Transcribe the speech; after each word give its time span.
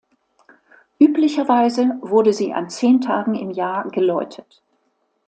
Üblicherweise 0.97 1.99
wurde 2.01 2.33
sie 2.33 2.55
an 2.55 2.71
zehn 2.71 3.01
Tagen 3.01 3.35
im 3.35 3.51
Jahr 3.51 3.87
geläutet. 3.91 4.63